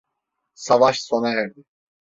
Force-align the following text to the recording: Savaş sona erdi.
Savaş 0.55 1.01
sona 1.01 1.29
erdi. 1.33 1.63